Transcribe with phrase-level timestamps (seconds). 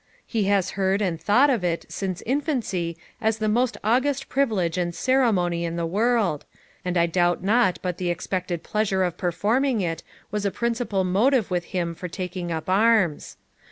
[0.25, 4.95] He has heard and thought of it since infancy as the most august privilege and
[4.95, 6.43] ceremony in the world;
[6.83, 10.01] and I doubt not but the expected pleasure of performing it
[10.31, 13.37] was a principal motive with him for taking up arms.